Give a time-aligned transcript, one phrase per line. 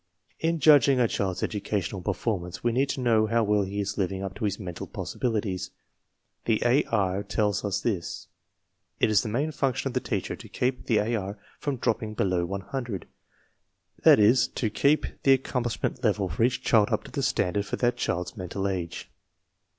[0.39, 4.23] In judging a child's educational performance we need to know how well he is living
[4.23, 5.69] up to his mental possibilities.
[6.45, 8.25] The AR tells us this.
[8.99, 11.23] It is the main function of the teacher to keep the 26 TESTS AND SCHOOL
[11.27, 13.07] REORGANIZATION AR from dropping below 100;
[14.03, 17.67] that is, to keep the ac complishment level for each child up to the standard
[17.67, 19.11] for that child's mental age.